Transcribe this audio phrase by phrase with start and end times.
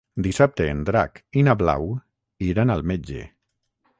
[0.27, 1.85] Dissabte en Drac i na Blau
[2.47, 3.21] iran al metge.